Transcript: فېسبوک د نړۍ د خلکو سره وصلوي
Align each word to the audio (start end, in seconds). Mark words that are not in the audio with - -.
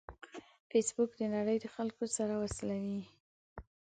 فېسبوک 0.69 1.11
د 1.17 1.21
نړۍ 1.35 1.57
د 1.61 1.65
خلکو 1.75 2.03
سره 2.17 2.33
وصلوي 2.43 3.01